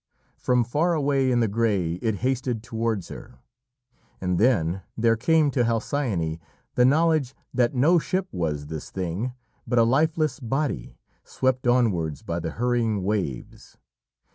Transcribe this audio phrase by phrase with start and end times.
[0.39, 3.37] From far away in the grey it hasted towards her,
[4.19, 6.39] and then there came to Halcyone
[6.73, 9.33] the knowledge that no ship was this thing,
[9.67, 13.77] but a lifeless body, swept onwards by the hurrying waves.